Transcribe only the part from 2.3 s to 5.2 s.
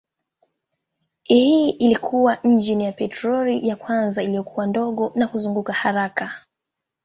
injini ya petroli ya kwanza iliyokuwa ndogo